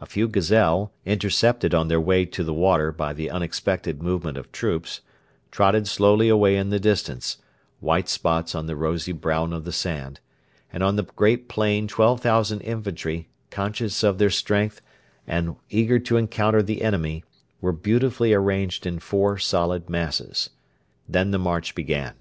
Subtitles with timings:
[0.00, 4.50] A few gazelle, intercepted on their way to the water by the unexpected movement of
[4.50, 5.02] troops,
[5.50, 7.36] trotted slowly away in the distance
[7.80, 10.20] white spots on the rosy brown of the sand
[10.72, 14.80] and on the great plain 12,000 infantry, conscious of their strength
[15.26, 17.22] and eager to encounter the enemy,
[17.60, 20.48] were beautifully arranged in four solid masses.
[21.06, 22.14] Then the march began.